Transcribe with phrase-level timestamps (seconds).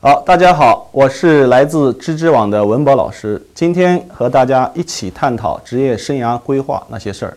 [0.00, 7.36] 好，大家好，我是来自知知网的文博老师，今天和大家一起探讨职业生涯规划那些事儿。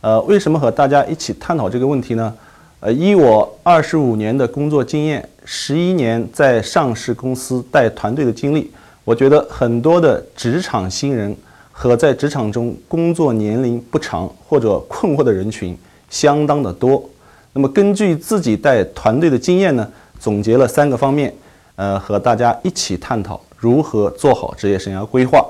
[0.00, 2.34] 呃，为什么和大家一起探讨这个问题呢？
[2.80, 8.70] 呃，以我二十五年的工作经验，十一年在上市公司带团队的经历，
[9.04, 11.36] 我觉得很多的职场新人
[11.70, 15.76] 和在职场中工作年龄不长或者困惑的人群
[16.08, 17.04] 相当的多。
[17.52, 19.86] 那么根据自己带团队的经验呢，
[20.18, 21.30] 总结了三个方面。
[21.78, 25.46] 呃，和大家一起探讨如何做好职业生涯规划。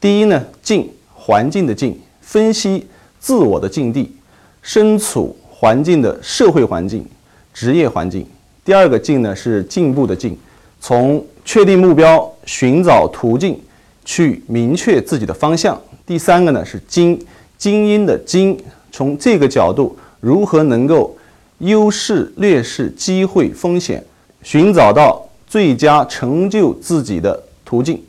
[0.00, 2.84] 第一呢，境环境的境，分析
[3.20, 4.12] 自我的境地，
[4.60, 7.06] 身处环境的社会环境、
[7.54, 8.26] 职业环境。
[8.64, 10.36] 第二个境呢是进步的进，
[10.80, 13.56] 从确定目标、寻找途径
[14.04, 15.80] 去明确自己的方向。
[16.04, 17.16] 第三个呢是精
[17.56, 18.58] 精英的精，
[18.90, 21.16] 从这个角度如何能够
[21.58, 24.04] 优势、劣势、机会、风险
[24.42, 25.24] 寻找到。
[25.48, 28.04] 最佳成就自己的途径，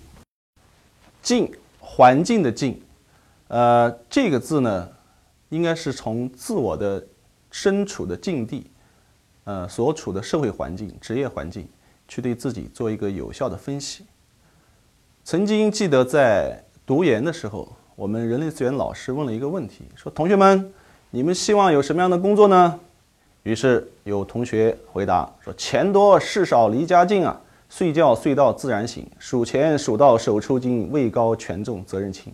[1.22, 2.78] 境环境的境，
[3.48, 4.90] 呃，这个字呢，
[5.48, 7.02] 应该是从自我的
[7.50, 8.70] 身处的境地，
[9.46, 11.66] 呃，所处的社会环境、职业环境，
[12.10, 14.04] 去对自己做一个有效的分析。
[15.24, 20.74] 曾经记得在读研的时候，我们人力资源老师问了一个问题，说：“同学们，
[21.10, 22.78] 你们希望有什么样的工作呢？”
[23.50, 32.32] 于是有同学回答说：“钱多事少离家近啊，睡觉睡到自然醒，数钱数到手抽筋，位高权重责任轻。”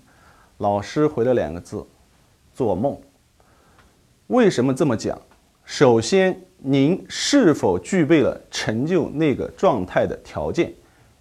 [0.59, 1.87] 老师回了两个字
[2.53, 2.97] ：“做梦。”
[4.27, 5.17] 为什么这么讲？
[5.63, 10.73] 首先，您是否具备了成就那个状态的条件？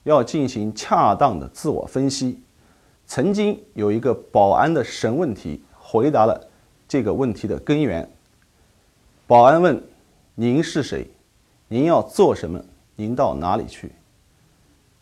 [0.03, 2.43] 要进行恰当的自我分析。
[3.07, 6.49] 曾经有一个保安的神问题，回答了
[6.89, 8.11] 这个问题的根源。
[9.27, 9.83] 保安问
[10.37, 11.07] ：“您是谁？
[11.69, 12.63] 您要做什么？
[12.95, 13.91] 您到哪里去？”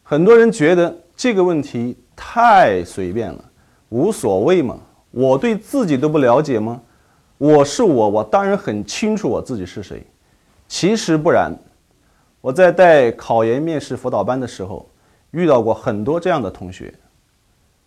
[0.04, 3.44] 很多人觉得这个问题太随便了，
[3.88, 4.78] 无所谓嘛。
[5.10, 6.80] 我对自己都不了解吗？
[7.36, 10.06] 我是我，我当然很清楚我自己是谁。
[10.68, 11.52] 其实不然。
[12.40, 14.88] 我在带考研面试辅导班的时候，
[15.32, 16.94] 遇到过很多这样的同学。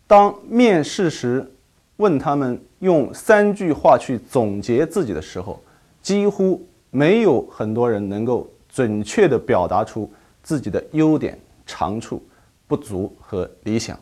[0.06, 1.50] 当面试时
[1.96, 5.59] 问他们用三句话去总结自己的时候，
[6.05, 10.07] 几乎没有很多人能够准确地表达出
[10.43, 11.35] 自己的优点、
[11.66, 12.23] 长处、
[12.67, 13.99] 不足和理想。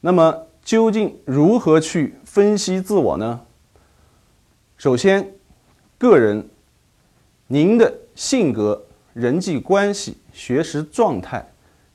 [0.00, 3.40] 那么，究竟如何去分析自我呢？
[4.76, 5.28] 首先，
[5.98, 6.48] 个人，
[7.48, 8.80] 您的性格、
[9.12, 11.44] 人际关系、学识状态、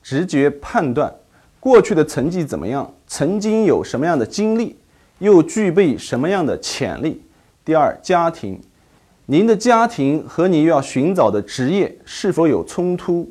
[0.03, 1.15] 直觉判断，
[1.61, 2.93] 过去的成绩怎么样？
[3.07, 4.75] 曾经有什么样的经历？
[5.19, 7.21] 又具备什么样的潜力？
[7.63, 8.61] 第二，家庭。
[9.29, 13.29] 您的家庭和你要寻找的职业是否有冲突？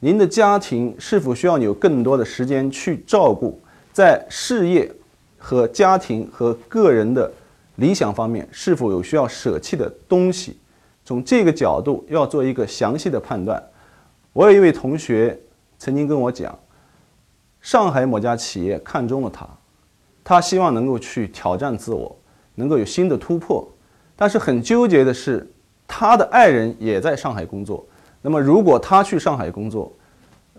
[0.00, 3.60] 您的家庭是否需要你有更多的时间去照顾？
[3.92, 4.90] 在事业
[5.36, 7.30] 和家庭和个人的
[7.76, 10.56] 理想方面，是否有需要舍弃的东西？
[11.04, 13.62] 从这个角度要做一个详细的判断。
[14.32, 15.38] 我有一位同学
[15.78, 16.58] 曾经跟我讲，
[17.60, 19.46] 上海某家企业看中了他，
[20.24, 22.16] 他希望能够去挑战自我，
[22.54, 23.68] 能够有新的突破。
[24.16, 25.46] 但是很纠结的是，
[25.86, 27.86] 他的爱人也在上海工作。
[28.22, 29.92] 那么，如果他去上海工作，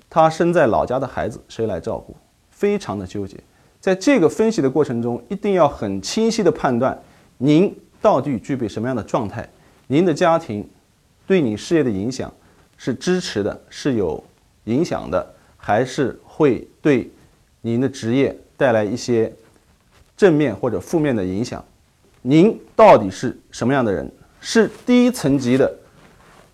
[0.09, 2.15] 他身在老家的孩子谁来照顾？
[2.51, 3.37] 非常的纠结。
[3.79, 6.97] 在这个分析的过程中，一定要很清晰的判断，
[7.37, 9.47] 您到底具备什么样的状态？
[9.87, 10.67] 您的家庭
[11.27, 12.31] 对你事业的影响
[12.77, 14.23] 是支持的，是有
[14.65, 15.25] 影响的，
[15.57, 17.11] 还是会对
[17.61, 19.31] 您的职业带来一些
[20.15, 21.63] 正面或者负面的影响？
[22.27, 24.11] 您到底是什么样的人？
[24.39, 25.71] 是第一层级的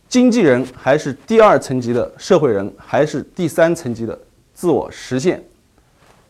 [0.10, 4.20] 经纪人，还是第二层级的社会人，还是第三层级的
[4.54, 5.42] 自我实现？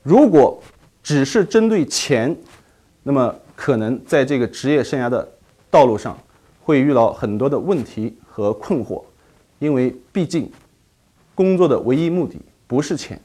[0.04, 0.62] 如果
[1.02, 2.38] 只是针对钱，
[3.02, 5.28] 那么可能在这个职业生涯的
[5.72, 6.16] 道路上
[6.62, 9.04] 会遇到很多的问题和困惑，
[9.58, 10.52] 因为毕竟
[11.34, 13.20] 工作的唯一目的不是钱。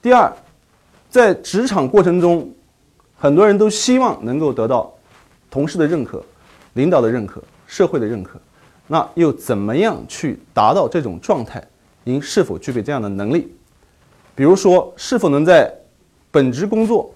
[0.00, 0.32] 第二，
[1.10, 2.50] 在职场过程中，
[3.14, 4.90] 很多人都希望能够得到。
[5.56, 6.22] 同事的认可，
[6.74, 8.38] 领导的认可，社会的认可，
[8.88, 11.66] 那又怎么样去达到这种状态？
[12.04, 13.50] 您是否具备这样的能力？
[14.34, 15.74] 比如说，是否能在
[16.30, 17.10] 本职工作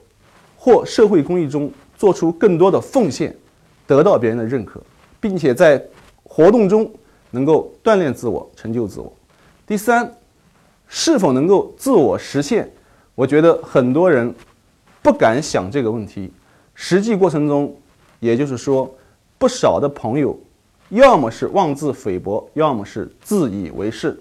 [0.56, 3.36] 或社会公益中做出更多的奉献，
[3.86, 4.80] 得到别人的认可，
[5.20, 5.84] 并且在
[6.24, 6.90] 活动中
[7.30, 9.12] 能够锻炼自我、成就自我。
[9.66, 10.10] 第三，
[10.88, 12.72] 是否能够自我实现？
[13.14, 14.34] 我觉得很多人
[15.02, 16.32] 不敢想这个问题。
[16.74, 17.76] 实际过程中，
[18.20, 18.88] 也就是说，
[19.38, 20.38] 不少的朋友
[20.90, 24.18] 要么是妄自菲薄，要么是自以为是。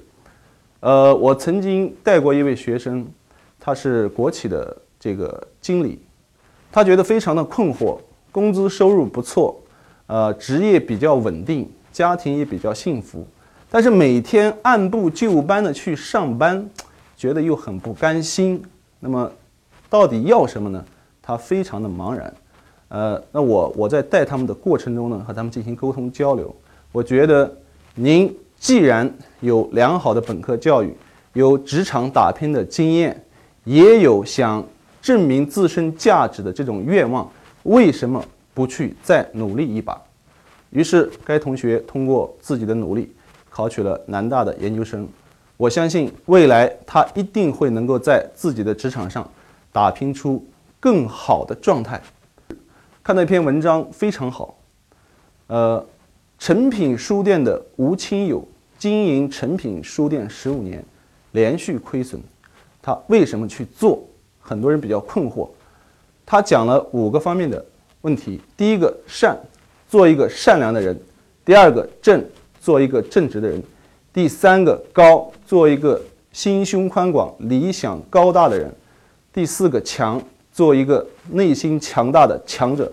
[0.79, 3.05] 呃，我曾经带过一位学生，
[3.59, 5.99] 他是国企的这个经理，
[6.71, 7.99] 他觉得非常的困惑，
[8.31, 9.59] 工资收入不错，
[10.07, 13.27] 呃，职业比较稳定，家庭也比较幸福，
[13.69, 16.69] 但是每天按部就班的去上班，
[17.17, 18.63] 觉得又很不甘心。
[19.01, 19.29] 那么，
[19.89, 20.85] 到底要什么呢？
[21.21, 22.33] 他非常的茫然。
[22.89, 26.55] 呃，那我我在带他们的过程中呢，和他们进行沟通交流，
[26.91, 27.51] 我觉得
[27.95, 28.35] 您。
[28.59, 29.09] 既然
[29.39, 30.93] 有良好的本科教育，
[31.31, 33.23] 有职场打拼的经验，
[33.63, 34.61] 也有想
[35.01, 37.25] 证明自身价值的这种愿望，
[37.63, 38.21] 为什么
[38.53, 39.97] 不去再努力一把？
[40.71, 43.09] 于是，该同学通过自己的努力，
[43.49, 45.07] 考取了南大的研究生。
[45.55, 49.25] 我相信未来他一定会能够在自己的职场上
[49.71, 50.45] 打拼出
[50.81, 52.01] 更好的状态。
[53.03, 54.57] 看到一篇文章非常好，
[55.47, 55.85] 呃。
[56.41, 58.41] 诚品书店的吴清友
[58.77, 60.81] 经营诚品书店十五年，
[61.33, 62.17] 连续亏损，
[62.81, 64.01] 他为什么去做？
[64.39, 65.49] 很多人比较困惑。
[66.25, 67.63] 他讲了五个方面的
[68.03, 69.37] 问题：第一个善，
[69.89, 70.95] 做一个善良的人；
[71.43, 72.23] 第二个正，
[72.61, 73.59] 做一个正直的人；
[74.13, 76.01] 第三个高，做一个
[76.31, 78.69] 心胸宽广、理想高大的人；
[79.33, 80.21] 第四个强，
[80.53, 82.85] 做一个内心强大的强者；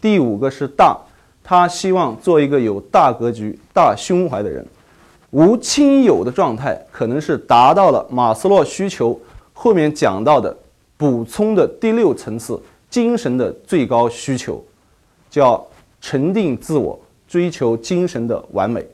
[0.00, 0.98] 第五个是大。
[1.44, 4.64] 他希望做一个有大格局、大胸怀的人。
[5.30, 9.20] 无亲友的状态，可能是达到了马斯洛需求
[9.52, 10.56] 后面讲到的
[10.96, 14.64] 补充的第六层次精神的最高需求，
[15.30, 15.66] 叫
[16.00, 18.86] 沉淀自我，追求精神的完美。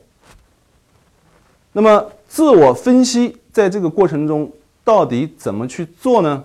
[1.71, 4.51] 那么，自我分析在这个过程中
[4.83, 6.43] 到底怎么去做呢？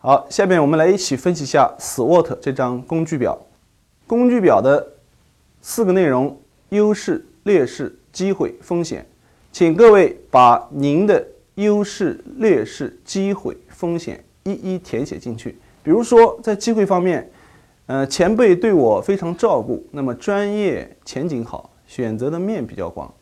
[0.00, 3.36] 好，下面我们来一起分析一下 SWOT 这张工具表。
[4.06, 4.94] 工具表的。
[5.60, 9.04] 四个内容：优势、劣势、机会、风险。
[9.50, 15.58] 请各位把您的优势、劣势、机会、风险一一填写进去。
[15.82, 17.28] 比如说，在机会方面，
[17.86, 23.12] 呃，前辈对我非常照顾，那么专业前景好，选择的面比较广。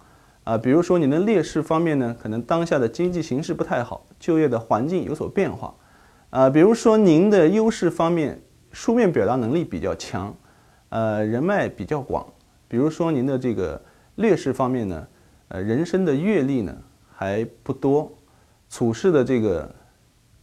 [0.45, 5.75] 啊，比如说你的劣势方面呢，可能当下的经济形势不太好，就业的环境有所变化。
[6.31, 8.41] 啊，比如说您的优势方面，
[8.73, 10.35] 书面表达能力比较强，
[10.89, 12.27] 呃，人脉比较广。
[12.69, 13.81] 比如说您的这个
[14.17, 15.07] 劣势方面呢，
[15.49, 16.77] 呃，人生的阅历呢
[17.15, 18.13] 还不多，
[18.69, 19.73] 处事的这个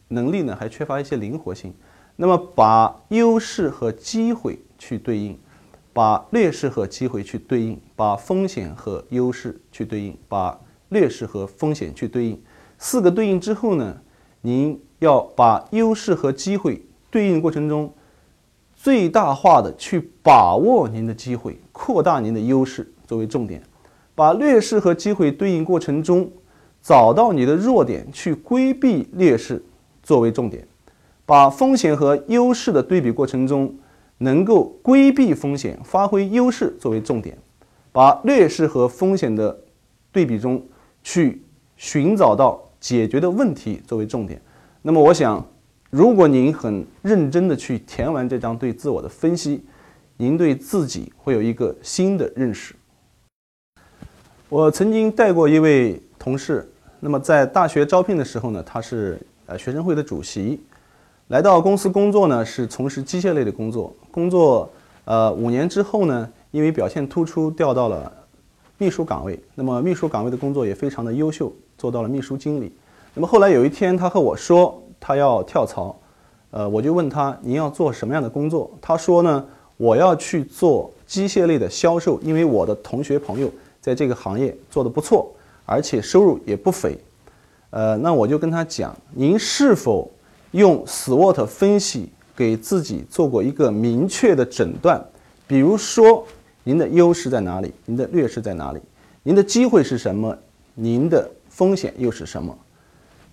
[0.07, 1.73] 能力呢还缺乏一些灵活性。
[2.15, 5.37] 那么把优势和机会去对应，
[5.91, 10.59] 把劣势和机会去对应，把风险和优势去对应，把
[10.89, 12.41] 劣势和风险去对应，
[12.77, 13.97] 四个对应之后呢，
[14.41, 17.93] 您要把优势和机会对应过程中。
[18.75, 23.63] 最大化的去把握您的机会，扩大您的优势作为重点，
[24.13, 26.29] 把劣势和机会对应过程中，
[26.81, 29.63] 找到你的弱点去规避劣势
[30.01, 30.67] 作为重点，
[31.25, 33.73] 把风险和优势的对比过程中，
[34.17, 37.37] 能够规避风险，发挥优势作为重点，
[37.93, 39.57] 把劣势和风险的
[40.11, 40.61] 对比中
[41.01, 41.41] 去
[41.77, 44.41] 寻找到解决的问题作为重点。
[44.85, 45.43] 那么，我想。
[45.89, 49.63] 如果您很认真的去填完这张对自我的分析，
[50.17, 52.73] 您对自己会有一个新的认识。
[54.49, 56.67] 我曾经带过一位同事，
[56.99, 60.59] 那么在大学招聘的时候呢，他是呃学生会的主席，
[61.27, 64.67] 来到公司工作呢是从事机械类的工作，工作
[65.05, 68.11] 呃五年之后呢，因为表现突出调到了
[68.79, 72.73] 秘书岗位，那么秘书岗位的工作也非常的优秀，做到了秘书经理。
[73.13, 74.79] 那么后来有一天，他和我说。
[75.05, 75.93] 他要跳槽，
[76.51, 78.71] 呃，我就问他您要做什么样的工作？
[78.81, 83.51] 他说呢，我要去做机械类的销售，因为我的同学朋友
[83.81, 85.29] 在这个行业做得不错，
[85.65, 86.97] 而且收入也不菲。
[87.71, 90.09] 呃，那我就跟他讲，您是否
[90.51, 95.05] 用 SWOT 分析给自己做过一个明确的诊断？
[95.45, 96.25] 比如说，
[96.63, 97.73] 您的优势在哪里？
[97.85, 98.79] 您的劣势在哪里？
[99.21, 100.33] 您的机会是什么？
[100.75, 102.57] 您的风险又是什么？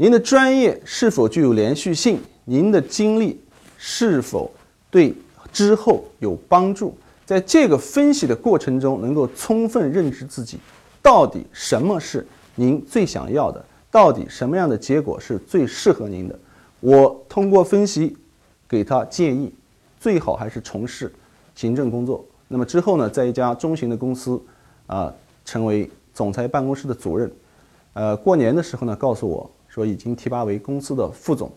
[0.00, 2.18] 您的专业是否具有连续性？
[2.46, 3.38] 您的经历
[3.76, 4.50] 是否
[4.90, 5.14] 对
[5.52, 6.96] 之后有帮助？
[7.26, 10.58] 在这个分析的过程中，能够充分认知自己，
[11.02, 13.62] 到底什么是您最想要的？
[13.90, 16.38] 到底什么样的结果是最适合您的？
[16.80, 18.16] 我通过分析
[18.66, 19.52] 给他建议，
[20.00, 21.12] 最好还是从事
[21.54, 22.24] 行政工作。
[22.48, 24.40] 那么之后呢，在一家中型的公司
[24.86, 25.12] 啊，
[25.44, 27.30] 成为总裁办公室的主任。
[27.92, 31.50] 呃，过年的时候呢，告诉我说已经提拔为公司的副总。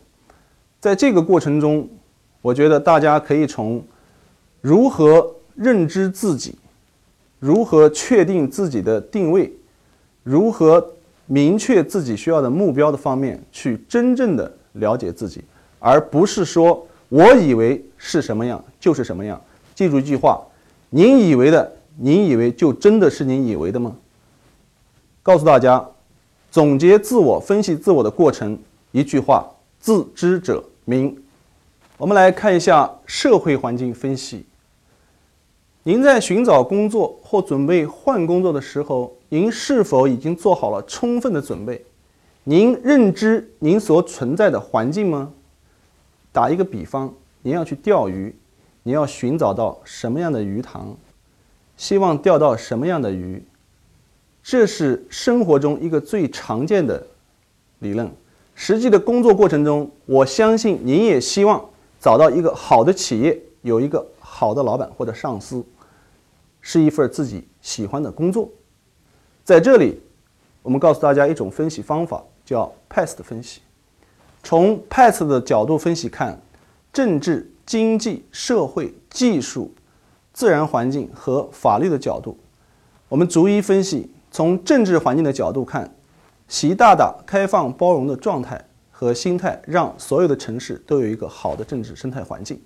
[0.79, 1.89] 在这个过程中，
[2.41, 3.83] 我觉得大家可以从
[4.61, 6.55] 如何认知自己，
[7.39, 9.51] 如何确定自己的定位，
[10.23, 10.93] 如何
[11.25, 15.43] 明确自己需要的目标的方面去真正的了解自己，
[15.79, 19.41] 而不是说我以为是什么样就是什么样。
[19.73, 20.41] 记住一句话。
[20.95, 23.95] 您以为的，您以为就真的是您以为的吗？
[25.23, 25.83] 告诉大家，
[26.53, 28.55] 总结自我、分析自我的过程，
[28.91, 29.43] 一句话：
[29.79, 31.17] 自知者明。
[31.97, 34.45] 我们来看一下社会环境分析。
[35.81, 41.83] 您在寻找工作或准备换工作的时候，您是否已经做好了充分的准备？
[42.43, 45.31] 您认知您所存在的环境吗？
[46.31, 48.35] 打一个比方，您要去钓鱼。
[48.83, 50.95] 你要寻找到什么样的鱼塘，
[51.77, 53.43] 希望钓到什么样的鱼，
[54.43, 57.01] 这是生活中一个最常见的
[57.79, 58.11] 理论。
[58.53, 61.63] 实际的工作过程中，我相信您也希望
[61.99, 65.65] 找到一个好的企业，有一个好的老板或者上司，
[66.61, 68.49] 是一份自己喜欢的工作。
[69.43, 69.99] 在这里，
[70.61, 73.61] 我们告诉大家一种分析方法，叫 PEST 分析。
[74.43, 76.39] 从 PEST 的角度分析看，
[76.91, 77.49] 政治。
[77.65, 79.73] 经济社会技术、
[80.33, 82.37] 自然环境和法律的角度，
[83.07, 84.11] 我们逐一分析。
[84.33, 85.87] 从政治环境的角度看，
[86.47, 88.59] 习大大开放包容的状态
[88.89, 92.59] 和心态，让所有的城市都有一个好的政治生态环境。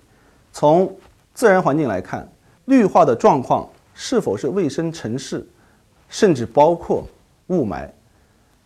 [0.50, 0.90] 从
[1.34, 2.26] 自然环境来看，
[2.64, 5.46] 绿化的状况是否是卫生城市，
[6.08, 7.06] 甚至包括
[7.48, 7.86] 雾霾。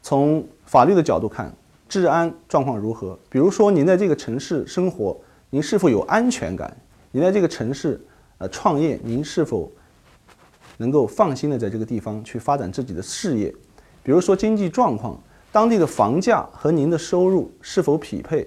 [0.00, 1.52] 从法律的角度看，
[1.88, 3.18] 治安状况如何？
[3.28, 5.16] 比如说，您在这个城市生活。
[5.50, 6.74] 您是否有安全感？
[7.10, 8.00] 您在这个城市，
[8.38, 9.68] 呃，创业，您是否
[10.82, 13.48] 能够放心的在这个地方去发展自己的事业？
[14.02, 15.16] 比如说经济状况，
[15.50, 18.46] 当地的房价和您的收入是否匹配？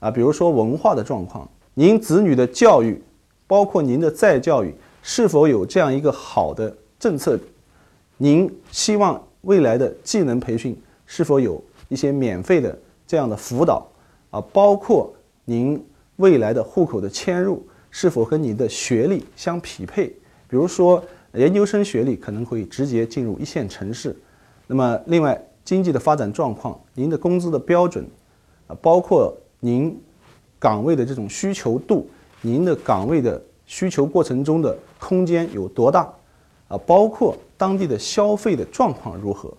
[0.00, 3.00] 啊，比如说文化的状况，您子女的教育，
[3.46, 7.38] 包括您的再教育，是否有这样一个好的政策？
[8.16, 10.74] 您希望未来的技能培训
[11.06, 12.76] 是否有一些免费的
[13.06, 13.86] 这样的辅导？
[14.30, 15.14] 啊，包括
[15.44, 15.80] 您。
[16.18, 17.60] 未来的户口的迁入
[17.90, 20.06] 是否和你的学历相匹配？
[20.46, 21.02] 比如说，
[21.34, 24.16] 研究生学历可能会直接进入一线城市。
[24.66, 28.06] 那么，另外经济的发展状况，您的工资的标准，
[28.66, 30.00] 啊，包括您
[30.58, 32.08] 岗位的这种需求度，
[32.40, 36.12] 您的岗位的需求过程中的空间有多大？
[36.68, 39.52] 啊，包括当地的消费的状况如何？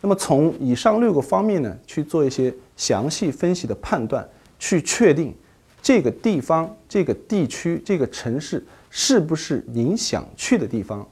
[0.00, 5.34] 那么，从以上六个方面呢，去做一些详细分析的判断，去确定。
[5.82, 11.06] 这个地方、这个地区、这个城市是不是您想去的地方？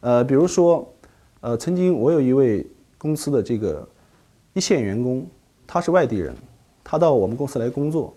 [0.00, 0.90] 呃，比如说，
[1.40, 3.86] 呃，曾经我有一位公司的这个
[4.54, 5.26] 一线员工，
[5.66, 6.34] 他是外地人，
[6.82, 8.14] 他到我们公司来工作，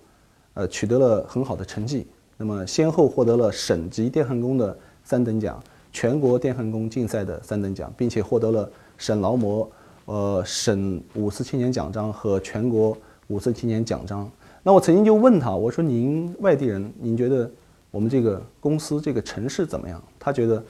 [0.54, 2.08] 呃，取得了很好的成绩，
[2.38, 9.70] 那么先后获得了省级电焊工的三等奖、全国电焊工竞赛的三等奖，并且获得了省劳模、
[10.06, 12.98] 呃省五四青年奖章和全国
[13.28, 14.30] 五四青年奖章。
[14.64, 17.52] 那我曾经就问他，我说您外地人，您觉得
[17.94, 20.02] 我们这个公司这个城市怎么样？
[20.18, 20.62] 他觉得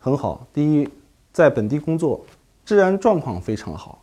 [0.00, 0.44] 很好。
[0.52, 0.88] 第一，
[1.32, 2.20] 在本地工作，
[2.66, 4.02] 治安状况非常好，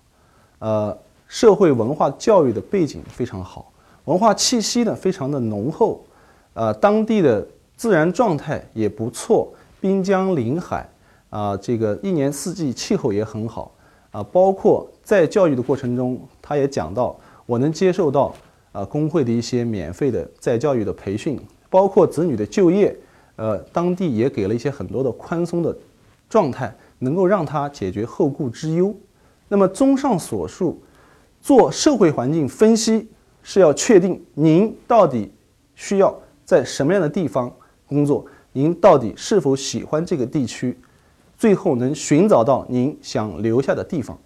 [0.60, 3.70] 呃，社会文化教育的背景非常好，
[4.06, 6.02] 文化气息呢非常的浓厚，
[6.54, 9.52] 呃，当地的自然状态也不错，
[9.82, 10.90] 滨江临海，
[11.30, 13.70] 啊，这个一年四季气候也很好，
[14.12, 17.14] 啊，包括在教育的过程中，他也讲到，
[17.46, 18.34] 我能接受到。
[18.74, 21.40] 啊，工会的一些免费的再教育的培训，
[21.70, 22.96] 包括子女的就业，
[23.36, 25.76] 呃，当地也给了一些很多的宽松的
[26.30, 28.96] 状态，能够让他解决后顾之忧。
[29.48, 30.82] 那么，综上所述，
[31.42, 33.10] 做社会环境分析
[33.44, 35.32] 是要确定您到底
[35.76, 37.54] 需要在什么样的地方
[37.86, 40.78] 工作，您到底是否喜欢这个地区，
[41.38, 44.18] 最后能寻找到您想留下的地方。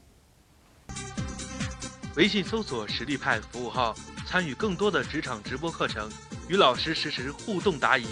[2.16, 3.96] 微信搜索“实力派”服务号。
[4.24, 6.10] 参与更多的职场直播课程，
[6.48, 8.06] 与老师实时互动答疑。